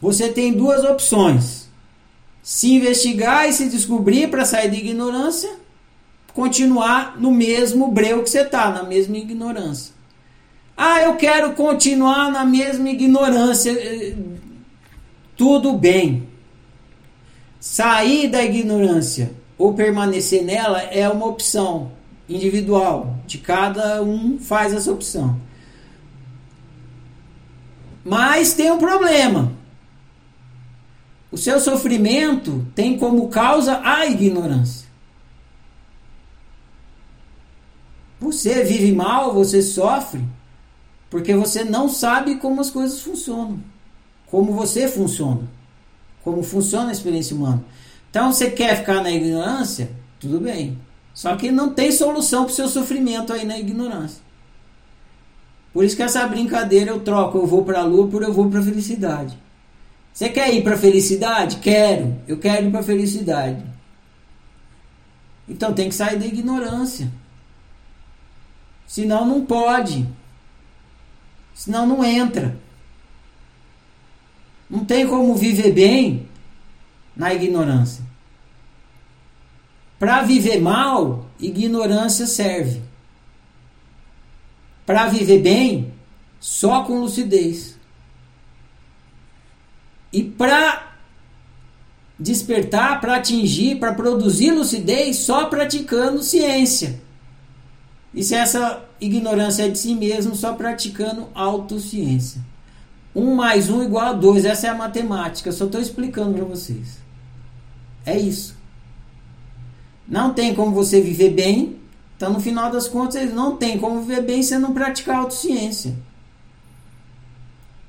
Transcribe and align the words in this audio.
você 0.00 0.28
tem 0.30 0.52
duas 0.52 0.84
opções: 0.84 1.68
se 2.42 2.72
investigar 2.74 3.48
e 3.48 3.52
se 3.52 3.68
descobrir 3.68 4.28
para 4.28 4.44
sair 4.44 4.70
da 4.70 4.76
ignorância, 4.76 5.50
continuar 6.32 7.20
no 7.20 7.30
mesmo 7.30 7.88
breu 7.88 8.22
que 8.22 8.30
você 8.30 8.40
está, 8.40 8.70
na 8.70 8.82
mesma 8.82 9.18
ignorância. 9.18 9.92
Ah, 10.76 11.02
eu 11.02 11.16
quero 11.16 11.52
continuar 11.52 12.32
na 12.32 12.44
mesma 12.44 12.88
ignorância. 12.88 13.76
Tudo 15.36 15.74
bem. 15.74 16.26
Sair 17.58 18.28
da 18.28 18.42
ignorância 18.42 19.32
ou 19.58 19.74
permanecer 19.74 20.42
nela 20.42 20.80
é 20.80 21.06
uma 21.06 21.26
opção 21.26 21.92
individual. 22.26 23.18
De 23.26 23.36
cada 23.36 24.02
um 24.02 24.38
faz 24.38 24.72
essa 24.72 24.90
opção. 24.90 25.38
Mas 28.02 28.54
tem 28.54 28.70
um 28.70 28.78
problema. 28.78 29.59
O 31.30 31.38
seu 31.38 31.60
sofrimento 31.60 32.66
tem 32.74 32.98
como 32.98 33.28
causa 33.28 33.80
a 33.84 34.06
ignorância. 34.06 34.88
Você 38.18 38.62
vive 38.64 38.92
mal, 38.92 39.32
você 39.32 39.62
sofre, 39.62 40.22
porque 41.08 41.34
você 41.34 41.64
não 41.64 41.88
sabe 41.88 42.36
como 42.36 42.60
as 42.60 42.70
coisas 42.70 43.00
funcionam. 43.00 43.60
Como 44.26 44.52
você 44.52 44.88
funciona. 44.88 45.42
Como 46.22 46.42
funciona 46.42 46.90
a 46.90 46.92
experiência 46.92 47.34
humana. 47.34 47.64
Então, 48.10 48.32
você 48.32 48.50
quer 48.50 48.76
ficar 48.76 49.02
na 49.02 49.10
ignorância? 49.10 49.90
Tudo 50.18 50.40
bem. 50.40 50.78
Só 51.14 51.34
que 51.36 51.50
não 51.50 51.72
tem 51.72 51.90
solução 51.90 52.44
para 52.44 52.52
o 52.52 52.54
seu 52.54 52.68
sofrimento 52.68 53.32
aí 53.32 53.44
na 53.44 53.58
ignorância. 53.58 54.20
Por 55.72 55.84
isso 55.84 55.96
que 55.96 56.02
essa 56.02 56.26
brincadeira 56.26 56.90
eu 56.90 57.00
troco, 57.00 57.38
eu 57.38 57.46
vou 57.46 57.64
para 57.64 57.80
a 57.80 57.84
lua 57.84 58.08
por 58.08 58.22
eu 58.22 58.32
vou 58.32 58.50
para 58.50 58.60
a 58.60 58.62
felicidade. 58.62 59.38
Você 60.20 60.28
quer 60.28 60.52
ir 60.52 60.62
para 60.62 60.74
a 60.74 60.78
felicidade? 60.78 61.56
Quero. 61.56 62.14
Eu 62.28 62.36
quero 62.36 62.66
ir 62.66 62.70
para 62.70 62.80
a 62.80 62.82
felicidade. 62.82 63.64
Então 65.48 65.72
tem 65.72 65.88
que 65.88 65.94
sair 65.94 66.18
da 66.18 66.26
ignorância. 66.26 67.10
Senão 68.86 69.24
não 69.24 69.46
pode. 69.46 70.06
Senão 71.54 71.86
não 71.86 72.04
entra. 72.04 72.54
Não 74.68 74.84
tem 74.84 75.06
como 75.06 75.34
viver 75.36 75.72
bem 75.72 76.28
na 77.16 77.32
ignorância. 77.32 78.04
Para 79.98 80.20
viver 80.20 80.60
mal, 80.60 81.30
ignorância 81.38 82.26
serve. 82.26 82.82
Para 84.84 85.06
viver 85.06 85.38
bem, 85.38 85.94
só 86.38 86.84
com 86.84 87.00
lucidez. 87.00 87.79
E 90.12 90.22
para 90.22 90.94
despertar, 92.18 93.00
para 93.00 93.16
atingir, 93.16 93.76
para 93.76 93.94
produzir 93.94 94.50
lucidez, 94.50 95.18
só 95.18 95.46
praticando 95.46 96.22
ciência. 96.22 97.00
E 98.12 98.22
se 98.22 98.34
essa 98.34 98.84
ignorância 99.00 99.64
é 99.64 99.68
de 99.68 99.78
si 99.78 99.94
mesmo, 99.94 100.34
só 100.34 100.52
praticando 100.54 101.28
autociência. 101.34 102.40
1 103.14 103.34
mais 103.34 103.70
1 103.70 103.84
igual 103.84 104.06
a 104.06 104.12
2. 104.12 104.44
Essa 104.44 104.66
é 104.66 104.70
a 104.70 104.74
matemática. 104.74 105.50
Só 105.50 105.64
estou 105.64 105.80
explicando 105.80 106.34
para 106.34 106.44
vocês. 106.44 106.98
É 108.04 108.18
isso. 108.18 108.56
Não 110.06 110.34
tem 110.34 110.54
como 110.54 110.72
você 110.72 111.00
viver 111.00 111.30
bem. 111.30 111.76
Então, 112.16 112.32
no 112.32 112.40
final 112.40 112.70
das 112.70 112.86
contas, 112.86 113.32
não 113.32 113.56
tem 113.56 113.78
como 113.78 114.02
viver 114.02 114.22
bem 114.22 114.42
se 114.42 114.58
não 114.58 114.74
praticar 114.74 115.16
autociência. 115.16 115.94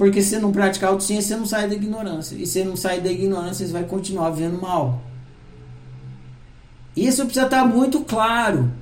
Porque 0.00 0.22
se 0.22 0.38
não 0.38 0.50
praticar 0.50 0.88
autociência, 0.88 1.36
você 1.36 1.36
não 1.36 1.44
sai 1.44 1.68
da 1.68 1.74
ignorância. 1.74 2.34
E 2.34 2.46
se 2.46 2.64
não 2.64 2.74
sair 2.74 3.02
da 3.02 3.12
ignorância, 3.12 3.66
você 3.66 3.70
vai 3.74 3.84
continuar 3.84 4.30
vivendo 4.30 4.58
mal. 4.58 5.02
Isso 6.96 7.22
precisa 7.26 7.44
estar 7.44 7.66
muito 7.66 8.00
claro. 8.00 8.72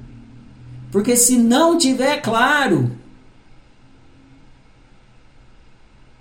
Porque 0.93 1.17
se 1.17 1.37
não 1.37 1.77
tiver 1.77 2.19
claro, 2.23 2.93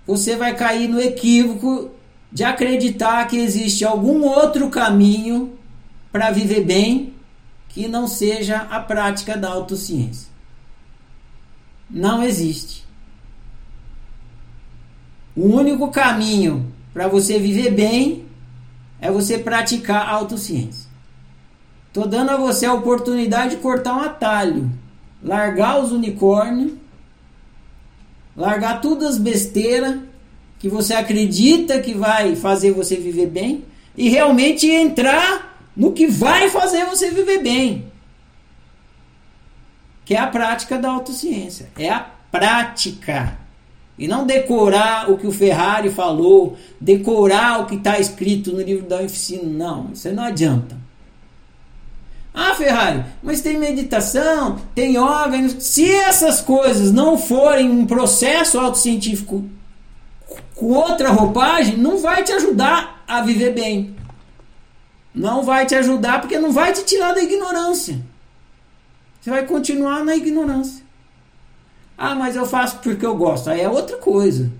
você 0.07 0.35
vai 0.35 0.55
cair 0.55 0.87
no 0.87 0.99
equívoco 0.99 1.91
de 2.31 2.43
acreditar 2.43 3.27
que 3.27 3.37
existe 3.37 3.85
algum 3.85 4.23
outro 4.23 4.67
caminho 4.67 5.59
para 6.11 6.31
viver 6.31 6.65
bem 6.65 7.13
que 7.69 7.87
não 7.87 8.07
seja 8.07 8.61
a 8.61 8.79
prática 8.79 9.37
da 9.37 9.49
autociência. 9.49 10.27
Não 11.87 12.23
existe. 12.23 12.86
O 15.37 15.45
único 15.55 15.91
caminho 15.91 16.73
para 16.91 17.07
você 17.07 17.37
viver 17.37 17.69
bem 17.69 18.25
é 18.99 19.11
você 19.11 19.37
praticar 19.37 20.09
autociência. 20.09 20.89
Tô 21.93 22.07
dando 22.07 22.31
a 22.31 22.37
você 22.37 22.65
a 22.65 22.73
oportunidade 22.73 23.55
de 23.55 23.61
cortar 23.61 23.93
um 23.93 23.99
atalho, 23.99 24.67
largar 25.21 25.79
os 25.79 25.91
unicórnios, 25.91 26.71
largar 28.35 28.81
todas 28.81 29.09
as 29.09 29.17
besteiras 29.19 29.99
que 30.57 30.67
você 30.67 30.95
acredita 30.95 31.79
que 31.81 31.93
vai 31.93 32.35
fazer 32.35 32.71
você 32.71 32.95
viver 32.95 33.27
bem 33.27 33.63
e 33.95 34.09
realmente 34.09 34.67
entrar 34.67 35.55
no 35.75 35.91
que 35.91 36.07
vai 36.07 36.49
fazer 36.49 36.83
você 36.85 37.11
viver 37.11 37.43
bem. 37.43 37.91
Que 40.03 40.15
é 40.15 40.19
a 40.19 40.25
prática 40.25 40.79
da 40.79 40.89
autociência. 40.89 41.69
É 41.77 41.91
a 41.91 41.99
prática. 42.31 43.37
E 43.97 44.07
não 44.07 44.25
decorar 44.25 45.09
o 45.09 45.17
que 45.17 45.25
o 45.25 45.31
Ferrari 45.31 45.89
falou, 45.89 46.55
decorar 46.79 47.61
o 47.61 47.65
que 47.65 47.75
está 47.75 47.99
escrito 47.99 48.51
no 48.51 48.61
livro 48.61 48.87
da 48.87 49.01
oficina. 49.01 49.43
Não, 49.43 49.91
isso 49.91 50.11
não 50.11 50.23
adianta. 50.23 50.77
Ah, 52.33 52.53
Ferrari, 52.53 53.03
mas 53.23 53.41
tem 53.41 53.57
meditação, 53.57 54.61
tem 54.75 54.91
yoga. 54.91 55.59
Se 55.59 55.89
essas 55.89 56.39
coisas 56.39 56.91
não 56.91 57.17
forem 57.17 57.67
um 57.67 57.87
processo 57.87 58.59
autocientífico 58.59 59.43
com 60.53 60.67
outra 60.67 61.09
roupagem, 61.09 61.77
não 61.77 61.97
vai 61.97 62.23
te 62.23 62.31
ajudar 62.31 63.03
a 63.07 63.21
viver 63.21 63.53
bem. 63.53 63.95
Não 65.15 65.41
vai 65.41 65.65
te 65.65 65.73
ajudar 65.73 66.21
porque 66.21 66.37
não 66.37 66.51
vai 66.51 66.71
te 66.73 66.83
tirar 66.83 67.13
da 67.13 67.23
ignorância. 67.23 67.99
Você 69.19 69.31
vai 69.31 69.43
continuar 69.47 70.05
na 70.05 70.15
ignorância. 70.15 70.85
Ah, 71.97 72.13
mas 72.13 72.35
eu 72.35 72.45
faço 72.45 72.77
porque 72.77 73.05
eu 73.05 73.15
gosto. 73.15 73.49
Aí 73.49 73.61
é 73.61 73.69
outra 73.69 73.97
coisa. 73.97 74.51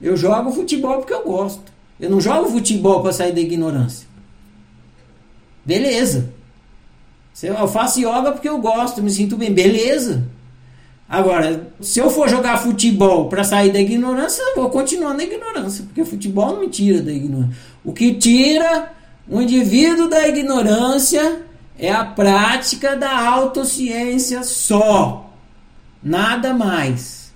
Eu 0.00 0.16
jogo 0.16 0.52
futebol 0.52 0.98
porque 0.98 1.12
eu 1.12 1.24
gosto. 1.24 1.72
Eu 1.98 2.08
não 2.08 2.20
jogo 2.20 2.48
futebol 2.50 3.02
para 3.02 3.12
sair 3.12 3.32
da 3.32 3.40
ignorância. 3.40 4.06
Beleza. 5.64 6.32
Eu 7.42 7.68
faço 7.68 8.00
yoga 8.00 8.32
porque 8.32 8.48
eu 8.48 8.58
gosto, 8.58 9.02
me 9.02 9.10
sinto 9.10 9.36
bem. 9.36 9.52
Beleza. 9.52 10.24
Agora, 11.08 11.72
se 11.80 11.98
eu 11.98 12.10
for 12.10 12.28
jogar 12.28 12.58
futebol 12.58 13.28
para 13.28 13.42
sair 13.42 13.72
da 13.72 13.80
ignorância, 13.80 14.42
eu 14.42 14.56
vou 14.56 14.70
continuar 14.70 15.14
na 15.14 15.24
ignorância, 15.24 15.84
porque 15.84 16.04
futebol 16.04 16.52
não 16.52 16.60
me 16.60 16.68
tira 16.68 17.00
da 17.00 17.10
ignorância. 17.12 17.56
O 17.84 17.92
que 17.92 18.14
tira 18.14 18.92
o 19.28 19.40
indivíduo 19.40 20.08
da 20.08 20.28
ignorância 20.28 21.42
é 21.78 21.90
a 21.90 22.04
prática 22.04 22.94
da 22.94 23.26
autociência 23.26 24.42
só. 24.42 25.27
Nada 26.02 26.54
mais. 26.54 27.27